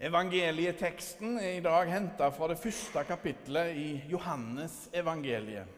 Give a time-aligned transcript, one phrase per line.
[0.00, 5.68] Evangelieteksten er i dag henta fra det første kapittelet i Johannes evangeliet.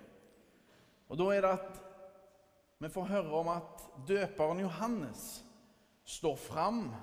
[1.08, 1.82] Og Da er det at
[2.80, 5.44] vi får høre om at døperen Johannes
[6.04, 6.94] står fram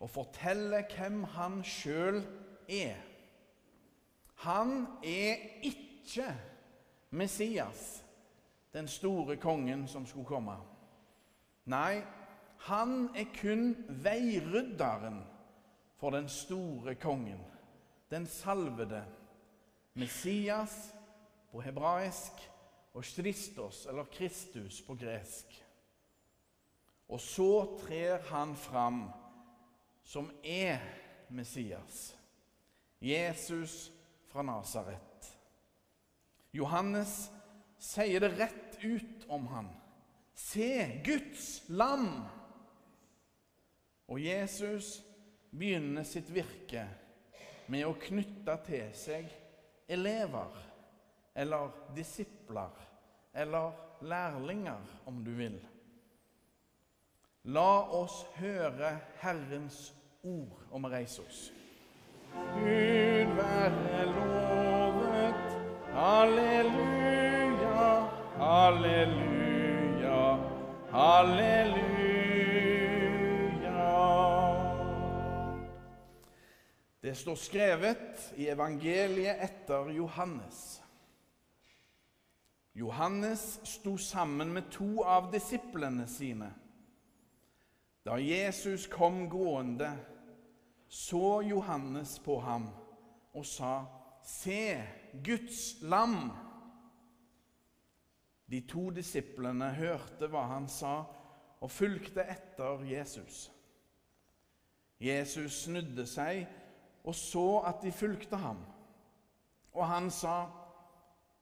[0.00, 2.20] og forteller hvem han sjøl
[2.68, 2.96] er.
[4.34, 6.34] Han er ikke
[7.10, 8.04] Messias,
[8.72, 10.58] den store kongen som skulle komme.
[11.64, 12.02] Nei,
[12.58, 15.24] han er kun veirydderen
[15.96, 17.40] for den store kongen,
[18.10, 19.04] den salvede,
[19.94, 20.94] Messias
[21.50, 22.32] på hebraisk
[22.94, 25.64] og Kristos, eller Kristus på gresk.
[27.08, 29.10] Og så trer han fram
[30.04, 30.78] som er
[31.28, 32.16] Messias,
[33.00, 33.92] Jesus
[34.26, 35.32] fra Nasaret.
[36.52, 37.26] Johannes
[37.78, 39.68] sier det rett ut om han.
[40.36, 42.24] Se, Guds lam!
[44.06, 45.00] Og Jesus
[45.50, 46.86] begynner sitt virke
[47.72, 49.30] med å knytte til seg
[49.88, 50.52] elever,
[51.34, 52.74] eller disipler,
[53.34, 53.72] eller
[54.06, 55.58] lærlinger, om du vil.
[57.46, 61.42] La oss høre Herrens ord, om å reise oss.
[62.56, 65.56] Gud være lovet.
[65.96, 67.88] Halleluja,
[68.42, 70.20] halleluja,
[70.92, 71.85] halleluja.
[77.06, 80.82] Det står skrevet i evangeliet etter Johannes.
[82.74, 86.48] Johannes sto sammen med to av disiplene sine.
[88.02, 89.92] Da Jesus kom gående,
[90.88, 92.66] så Johannes på ham
[93.34, 93.86] og sa,
[94.24, 94.82] 'Se,
[95.24, 96.32] Guds lam.'
[98.50, 101.04] De to disiplene hørte hva han sa,
[101.60, 103.52] og fulgte etter Jesus.
[105.00, 106.46] Jesus snudde seg
[107.06, 108.58] og så at de fulgte ham.
[109.72, 110.46] Og han sa,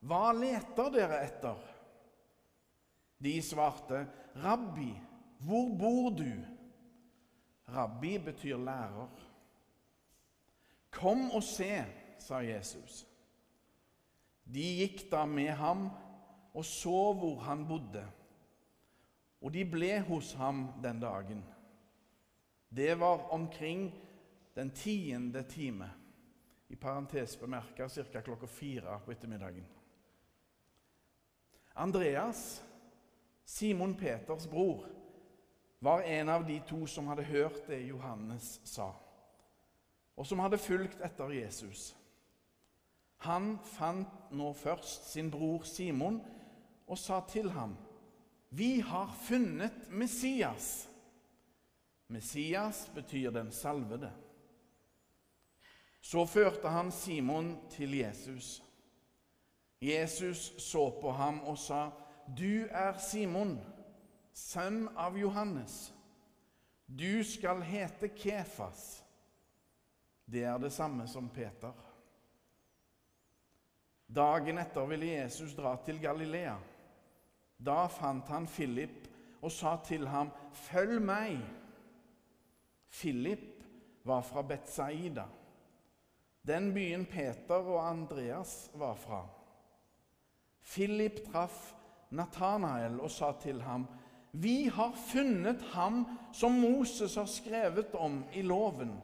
[0.01, 1.71] 'Hva leter dere etter?'
[3.23, 4.91] De svarte, 'Rabbi,
[5.39, 6.45] hvor bor du?'
[7.67, 9.09] Rabbi betyr lærer.
[10.91, 11.85] 'Kom og se',
[12.19, 13.07] sa Jesus.
[14.45, 15.89] De gikk da med ham
[16.55, 18.05] og så hvor han bodde,
[19.41, 21.43] og de ble hos ham den dagen.
[22.75, 23.91] Det var omkring
[24.55, 25.89] den tiende time,
[26.67, 28.21] i parentes bemerka ca.
[28.21, 29.65] klokka fire på ettermiddagen.
[31.73, 32.63] Andreas,
[33.45, 34.85] Simon Peters bror,
[35.79, 38.93] var en av de to som hadde hørt det Johannes sa,
[40.15, 41.91] og som hadde fulgt etter Jesus.
[43.27, 46.21] Han fant nå først sin bror Simon
[46.87, 47.77] og sa til ham,
[48.49, 50.87] 'Vi har funnet Messias.'
[52.07, 54.11] Messias betyr den salvede.
[56.05, 58.59] Så førte han Simon til Jesus.
[59.81, 61.89] Jesus så på ham og sa,
[62.27, 63.57] 'Du er Simon,
[64.33, 65.93] sønn av Johannes.
[66.85, 69.01] Du skal hete Kefas.'
[70.25, 71.73] Det er det samme som Peter.
[74.07, 76.57] Dagen etter ville Jesus dra til Galilea.
[77.57, 79.09] Da fant han Philip
[79.41, 81.49] og sa til ham, 'Følg meg.'
[82.91, 83.65] Philip
[84.03, 85.25] var fra Betsaida
[86.45, 89.25] den byen Peter og Andreas var fra.
[90.65, 91.73] Philip traff
[92.11, 93.87] Natanael og sa til ham,
[94.31, 99.01] 'Vi har funnet ham som Moses har skrevet om i loven,'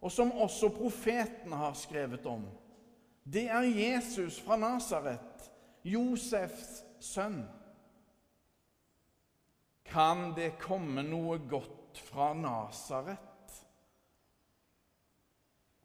[0.00, 2.48] 'og som også profetene har skrevet om.'
[3.24, 5.52] 'Det er Jesus fra Nasaret,
[5.84, 7.48] Josefs sønn.'
[9.84, 13.33] Kan det komme noe godt fra Nasaret?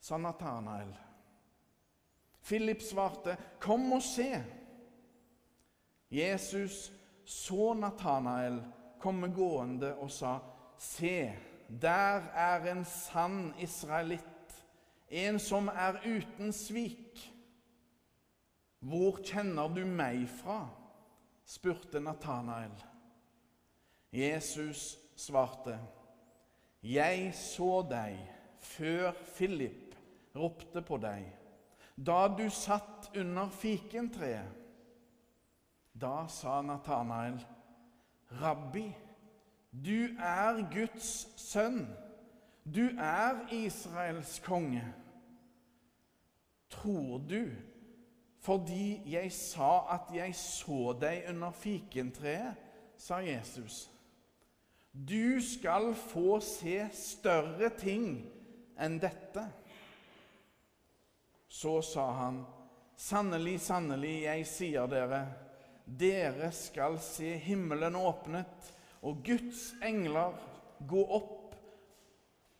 [0.09, 0.93] Sa Natanael.
[2.41, 4.43] Philip svarte, 'Kom og se.'
[6.11, 6.91] Jesus
[7.25, 8.63] så Natanael
[8.99, 10.39] komme gående og sa,
[10.77, 11.33] 'Se,
[11.81, 14.65] der er en sann israelitt,
[15.09, 17.33] en som er uten svik.'
[18.81, 20.69] 'Hvor kjenner du meg fra?'
[21.45, 22.83] spurte Natanael.
[24.11, 25.79] Jesus svarte,
[26.81, 28.17] 'Jeg så deg
[28.59, 29.88] før Philip
[30.35, 31.27] ropte på deg
[31.99, 34.55] da du satt under fikentreet.
[35.99, 37.41] Da sa Natanael,
[38.31, 38.95] 'Rabbi,
[39.71, 41.87] du er Guds sønn.
[42.63, 44.93] Du er Israels konge.'
[46.69, 47.51] Tror du
[48.39, 52.55] fordi jeg sa at jeg så deg under fikentreet,
[52.97, 53.89] sa Jesus.
[54.93, 58.23] Du skal få se større ting
[58.79, 59.43] enn dette?
[61.49, 62.43] Så sa han,
[62.95, 65.23] sannelig, sannelig, jeg sier dere,
[65.85, 68.69] dere skal se himmelen åpnet
[69.01, 70.37] og Guds engler
[70.87, 71.55] gå opp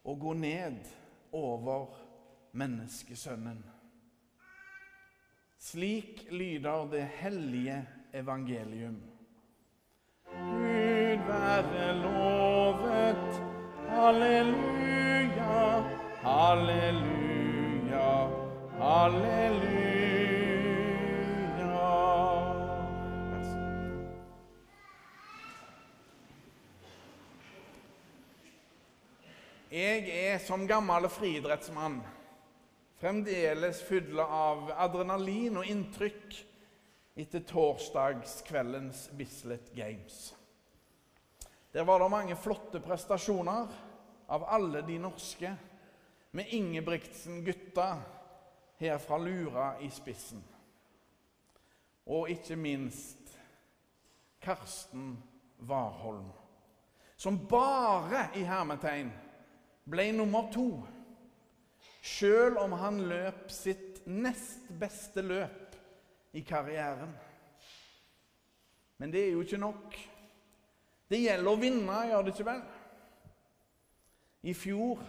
[0.10, 0.80] og gå ned
[1.38, 1.94] over
[2.58, 3.62] menneskesønnen.
[5.60, 7.84] Slik lyder det hellige
[8.14, 8.98] evangelium.
[10.34, 13.42] Gud være lovet.
[13.90, 15.84] Halleluja,
[16.24, 17.29] halleluja,
[18.80, 19.90] halleluja.
[29.70, 32.00] Jeg er som gammel friidrettsmann
[32.98, 36.38] fremdeles fulle av adrenalin og inntrykk
[37.22, 40.34] etter torsdagskveldens Bislett Games.
[41.70, 43.70] Der var det mange flotte prestasjoner
[44.26, 45.54] av alle de norske,
[46.32, 47.86] med Ingebrigtsen-gutta
[48.80, 50.44] her fra Lura i spissen.
[52.10, 53.34] Og ikke minst
[54.42, 55.18] Karsten
[55.60, 56.32] Warholm,
[57.20, 59.12] som bare i hermetegn
[59.90, 60.72] ble nummer to
[62.00, 65.76] Sjøl om han løp sitt nest beste løp
[66.32, 67.12] i karrieren.
[68.98, 69.98] Men det er jo ikke nok.
[71.10, 72.64] Det gjelder å vinne, gjør det ikke vel?
[74.48, 75.04] I fjor,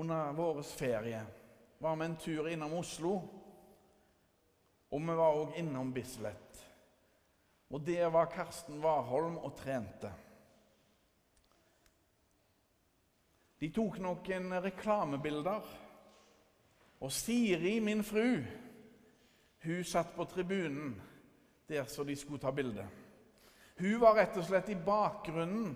[0.00, 1.20] under vår ferie,
[1.82, 3.12] var vi en tur innom Oslo.
[4.90, 6.60] Og vi var òg innom Bislett.
[7.74, 10.12] Og der var Karsten Warholm og trente.
[13.58, 15.70] De tok noen reklamebilder.
[17.02, 18.44] Og Siri, min fru,
[19.66, 20.94] hun satt på tribunen
[21.66, 22.86] der så de skulle ta bilde.
[23.78, 25.74] Hun var rett og slett i bakgrunnen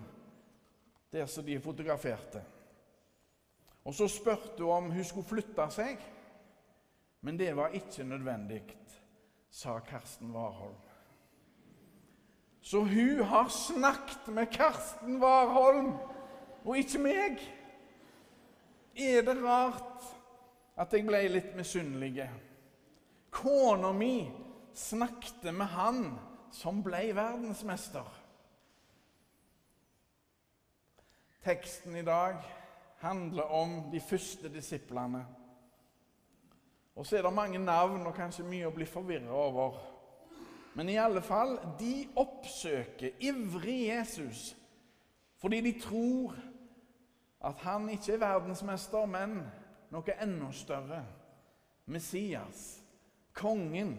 [1.11, 2.43] der så de fotograferte.
[3.87, 6.01] Og Så spurte hun om hun skulle flytte seg,
[7.23, 8.59] men det var ikke nødvendig,
[9.49, 10.75] sa Karsten Warholm.
[12.61, 15.93] Så hun har snakket med Karsten Warholm,
[16.65, 17.39] og ikke meg.
[18.97, 20.03] Er det rart
[20.75, 22.27] at jeg ble litt misunnelig?
[23.31, 24.27] Kona mi
[24.75, 26.03] snakket med han
[26.51, 28.11] som ble verdensmester.
[31.47, 32.43] Teksten i dag
[33.01, 35.25] handler om de første disiplene.
[36.95, 39.77] Og så er det mange navn og kanskje mye å bli forvirra over.
[40.77, 44.53] Men i alle fall, de oppsøker ivrig Jesus
[45.37, 46.33] fordi de tror
[47.45, 49.35] at han ikke er verdensmester, men
[49.93, 51.03] noe enda større.
[51.85, 52.79] Messias,
[53.37, 53.93] kongen,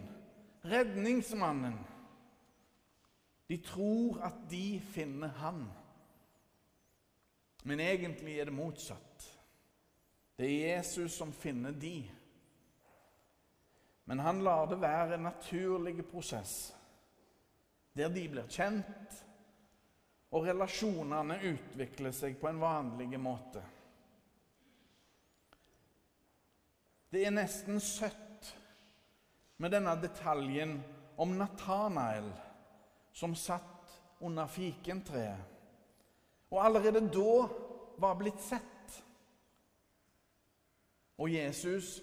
[0.67, 1.77] redningsmannen.
[3.47, 5.63] De tror at de finner han.
[7.63, 9.25] Men egentlig er det motsatt.
[10.39, 12.11] Det er Jesus som finner de.
[14.07, 16.71] Men han lar det være en naturlig prosess,
[17.93, 19.17] der de blir kjent,
[20.31, 23.61] og relasjonene utvikler seg på en vanlig måte.
[27.09, 28.49] Det er nesten søtt
[29.57, 30.77] med denne detaljen
[31.19, 32.29] om Natanael
[33.13, 35.58] som satt under fikentreet,
[36.49, 37.33] og allerede da
[38.01, 38.99] var blitt sett.
[41.19, 41.99] Og Jesus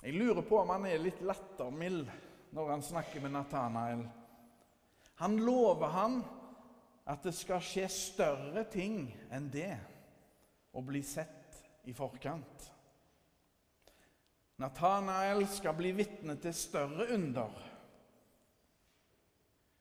[0.00, 2.06] Jeg lurer på om han er litt lattermild
[2.56, 4.06] når han snakker med Natanael.
[5.20, 6.14] Han lover han
[7.04, 9.74] at det skal skje større ting enn det
[10.72, 12.70] å bli sett i forkant.
[14.60, 17.52] Nathanael skal bli vitne til større under.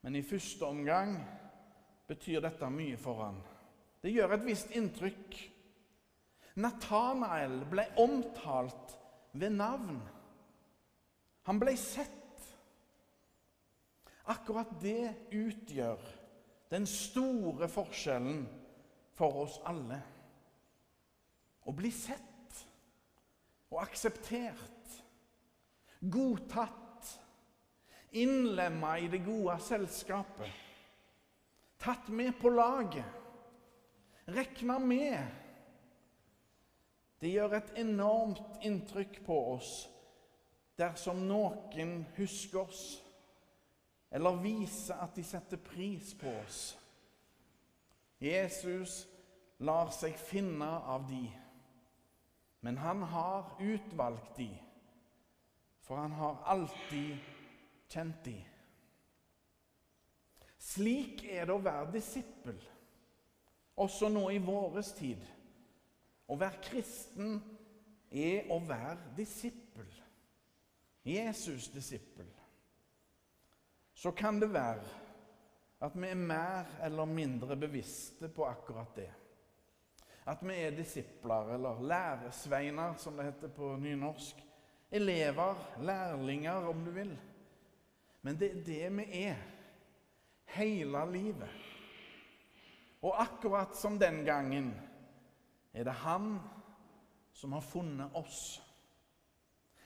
[0.01, 1.17] Men i første omgang
[2.07, 3.39] betyr dette mye for han.
[4.03, 5.35] Det gjør et visst inntrykk.
[6.59, 8.95] Nathanael ble omtalt
[9.33, 9.99] ved navn.
[11.47, 12.15] Han ble sett.
[14.29, 16.01] Akkurat det utgjør
[16.69, 18.43] den store forskjellen
[19.17, 19.97] for oss alle.
[21.65, 22.61] Å bli sett
[23.69, 24.93] og akseptert,
[25.99, 27.09] godtatt,
[28.17, 30.49] innlemma i det gode selskapet,
[31.81, 33.18] tatt med på laget,
[34.33, 35.19] rekna med.
[37.19, 39.73] Det gjør et enormt inntrykk på oss
[40.79, 42.83] dersom noen husker oss
[44.09, 46.61] eller viser at de setter pris på oss.
[48.19, 49.03] Jesus
[49.63, 51.23] lar seg finne av de,
[52.65, 54.49] men han har utvalgt de,
[55.85, 57.19] for han har alltid
[57.91, 58.37] kjent de.
[60.59, 62.57] Slik er det å være disippel,
[63.79, 65.21] også nå i våres tid.
[66.29, 67.39] Å være kristen
[68.11, 69.87] er å være disippel.
[71.05, 72.27] Jesus' disippel.
[73.95, 74.83] Så kan det være
[75.83, 79.09] at vi er mer eller mindre bevisste på akkurat det.
[80.29, 84.43] At vi er disipler, eller læresveiner, som det heter på nynorsk.
[84.91, 87.15] Elever, lærlinger, om du vil.
[88.21, 89.41] Men det er det vi er
[90.53, 91.68] hele livet.
[93.01, 94.73] Og akkurat som den gangen
[95.73, 96.39] er det han
[97.33, 98.61] som har funnet oss.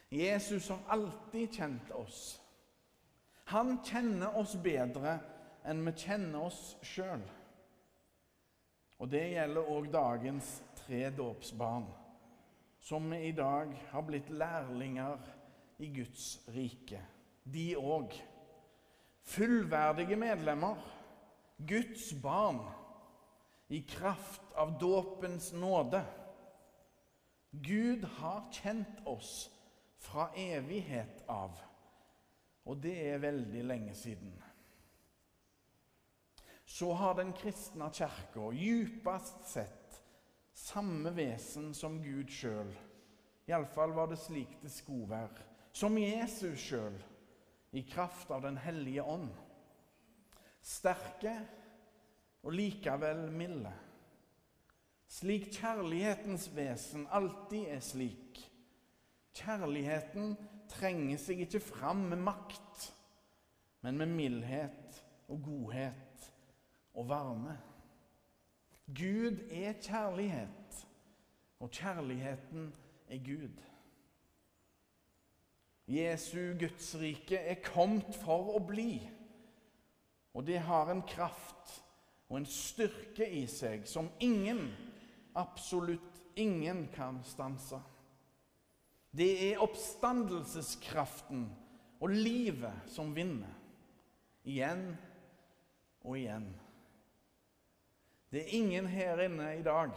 [0.10, 2.42] Jesus har alltid kjent oss.
[3.46, 5.18] Han kjenner oss bedre
[5.68, 7.24] enn vi kjenner oss sjøl.
[9.02, 10.50] Og det gjelder òg dagens
[10.84, 11.86] tre dåpsbarn,
[12.80, 15.18] som vi i dag har blitt lærlinger
[15.84, 17.02] i Guds rike.
[17.44, 18.14] De òg.
[19.24, 20.80] Fullverdige medlemmer,
[21.68, 22.60] Guds barn,
[23.74, 26.06] i kraft av dåpens nåde.
[27.50, 29.50] Gud har kjent oss
[29.98, 31.58] fra evighet av,
[32.70, 34.36] og det er veldig lenge siden.
[36.66, 39.98] Så har den kristne kirka djupest sett
[40.54, 42.70] samme vesen som Gud sjøl.
[43.50, 45.50] Iallfall var det slik det skulle være.
[45.74, 47.02] Som Jesus sjøl,
[47.74, 49.34] i kraft av Den hellige ånd.
[50.62, 51.40] Sterke
[52.44, 53.72] og likevel milde.
[55.08, 58.40] Slik kjærlighetens vesen alltid er slik.
[59.38, 60.36] Kjærligheten
[60.70, 62.88] trenger seg ikke fram med makt,
[63.86, 66.32] men med mildhet og godhet
[66.94, 67.58] og varme.
[68.88, 70.82] Gud er kjærlighet,
[71.60, 72.74] og kjærligheten
[73.10, 73.62] er Gud.
[75.88, 78.98] Jesu Guds rike er kommet for å bli,
[80.34, 81.83] og det har en kraft
[82.34, 84.72] og en styrke i seg som ingen,
[85.38, 87.78] absolutt ingen, kan stanse.
[89.14, 91.46] Det er oppstandelseskraften
[92.02, 93.54] og livet som vinner.
[94.50, 94.82] Igjen
[96.02, 96.50] og igjen.
[98.34, 99.94] Det er ingen her inne i dag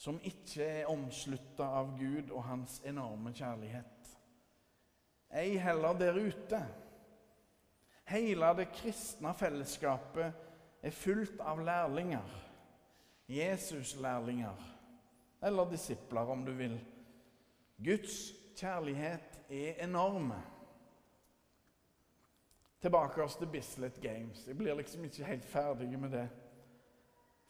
[0.00, 4.14] som ikke er omslutta av Gud og hans enorme kjærlighet.
[5.36, 6.64] Ei heller der ute.
[8.08, 10.48] Hele det kristne fellesskapet
[10.82, 12.36] er fullt av lærlinger.
[13.30, 14.66] Jesus-lærlinger.
[15.42, 16.78] Eller disipler, om du vil.
[17.84, 20.40] Guds kjærlighet er enorme.
[22.80, 24.46] Tilbake oss til Bislett Games.
[24.46, 26.28] Jeg blir liksom ikke helt ferdig med det.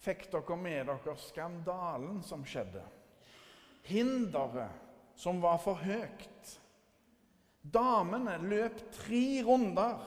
[0.01, 2.83] Fikk dere med dere skandalen som skjedde?
[3.87, 6.57] Hinderet som var for høyt.
[7.63, 10.01] Damene løp tre runder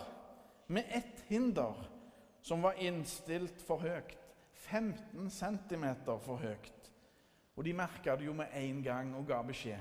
[0.73, 1.77] med ett hinder
[2.43, 4.17] som var innstilt for høyt.
[4.53, 6.89] 15 cm for høyt.
[7.55, 9.79] Og de merka det jo med en gang og ga beskjed.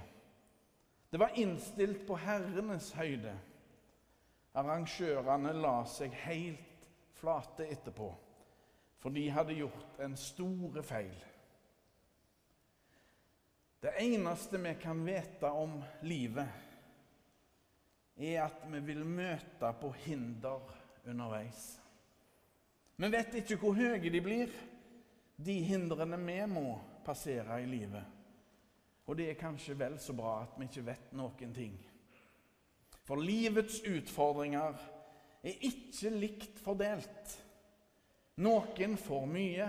[1.13, 3.35] Det var innstilt på herrenes høyde.
[4.57, 8.09] Arrangørene la seg helt flate etterpå,
[9.01, 11.15] for de hadde gjort en store feil.
[13.83, 16.49] Det eneste vi kan vite om livet,
[18.17, 20.69] er at vi vil møte på hinder
[21.09, 21.82] underveis.
[22.97, 24.51] Vi vet ikke hvor høye de blir,
[25.37, 26.67] de hindrene vi må
[27.05, 28.05] passere i livet.
[29.07, 31.75] Og det er kanskje vel så bra at vi ikke vet noen ting.
[33.03, 34.77] For livets utfordringer
[35.43, 37.33] er ikke likt fordelt.
[38.43, 39.67] Noen får mye,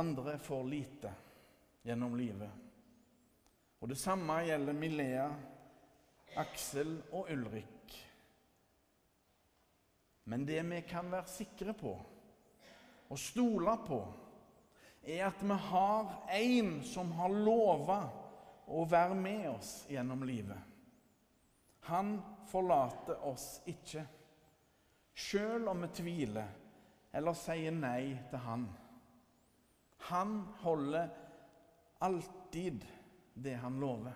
[0.00, 1.12] andre får lite
[1.84, 2.64] gjennom livet.
[3.78, 5.28] Og det samme gjelder Milea,
[6.40, 7.77] Aksel og Ulrik.
[10.28, 11.94] Men det vi kan være sikre på
[13.08, 13.98] og stole på,
[15.08, 18.02] er at vi har en som har lova
[18.68, 20.58] å være med oss gjennom livet.
[21.88, 22.18] Han
[22.50, 24.02] forlater oss ikke,
[25.16, 26.50] sjøl om vi tviler
[27.16, 28.66] eller sier nei til han.
[30.10, 31.08] Han holder
[32.04, 32.84] alltid
[33.32, 34.12] det han lover.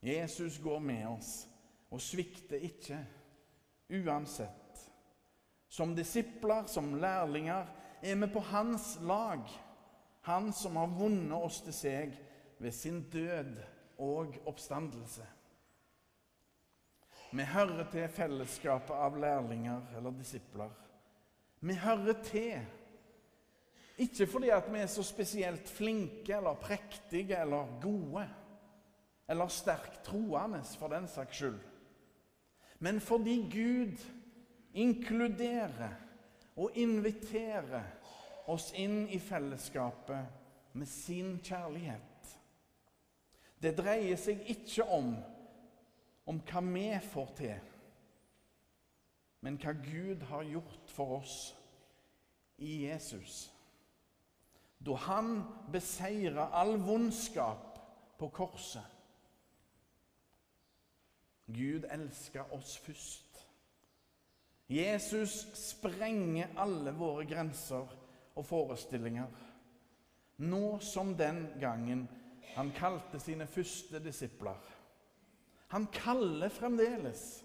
[0.00, 1.34] Jesus går med oss
[1.92, 2.98] og svikter ikke,
[4.00, 4.90] uansett.
[5.68, 7.66] Som disipler, som lærlinger,
[8.02, 9.42] er vi på hans lag.
[10.22, 12.12] Han som har vunnet oss til seg
[12.62, 13.56] ved sin død
[13.98, 15.26] og oppstandelse.
[17.34, 20.70] Vi hører til fellesskapet av lærlinger eller disipler.
[21.60, 22.62] Vi hører til.
[23.98, 28.24] Ikke fordi at vi er så spesielt flinke eller prektige eller gode,
[29.28, 31.60] eller sterkt troende for den saks skyld,
[32.78, 34.00] men fordi Gud
[34.74, 35.94] inkluderer
[36.56, 37.86] og inviterer
[38.50, 42.34] oss inn i fellesskapet med sin kjærlighet.
[43.62, 45.14] Det dreier seg ikke om,
[46.28, 47.70] om hva vi får til,
[49.44, 51.36] men hva Gud har gjort for oss
[52.58, 53.46] i Jesus.
[54.84, 55.38] Da han
[55.72, 57.78] beseira all vondskap
[58.18, 58.93] på korset.
[61.46, 63.46] Gud elska oss først.
[64.68, 67.90] Jesus sprenger alle våre grenser
[68.34, 69.28] og forestillinger.
[70.36, 72.06] Nå som den gangen
[72.54, 74.60] han kalte sine første disipler.
[75.68, 77.44] Han kaller fremdeles.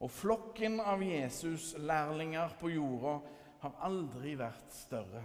[0.00, 3.18] Og flokken av Jesus' lærlinger på jorda
[3.62, 5.22] har aldri vært større.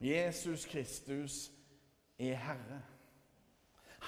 [0.00, 1.50] Jesus Kristus
[2.18, 2.80] er Herre.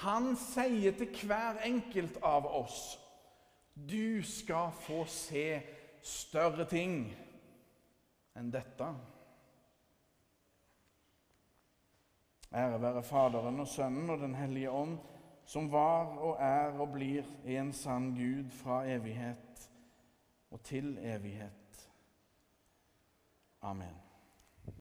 [0.01, 2.99] Han sier til hver enkelt av oss
[3.73, 5.47] du skal få se
[6.03, 7.07] større ting
[8.37, 8.89] enn dette.
[12.53, 14.97] Ære være Faderen og Sønnen og Den hellige ånd,
[15.45, 17.25] som var og er og blir
[17.57, 19.69] en sann Gud fra evighet
[20.53, 21.89] og til evighet.
[23.61, 24.12] Amen.